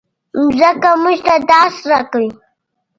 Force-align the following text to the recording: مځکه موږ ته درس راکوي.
مځکه 0.43 0.91
موږ 1.03 1.17
ته 1.27 1.35
درس 1.49 1.77
راکوي. 1.91 2.29